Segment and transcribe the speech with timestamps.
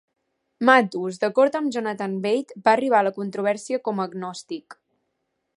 [0.69, 4.81] Matus, d"acord amb Jonathan Bate, va arribar a la controvèrsia com agnòstic.